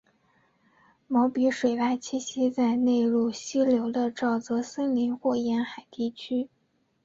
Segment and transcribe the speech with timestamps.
[1.07, 6.49] 毛鼻水獭栖息在内陆溪流的沼泽森林或沿海地区。